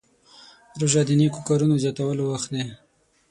روژه 0.79 1.01
د 1.05 1.09
نیکو 1.19 1.39
کارونو 1.47 1.81
زیاتولو 1.83 2.23
وخت 2.31 2.49
دی. 2.53 2.63